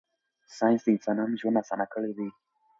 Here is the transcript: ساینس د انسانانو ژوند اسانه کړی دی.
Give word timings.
ساینس 0.57 0.81
د 0.83 0.87
انسانانو 0.95 1.39
ژوند 1.41 1.59
اسانه 1.61 1.85
کړی 1.93 2.11
دی. 2.17 2.29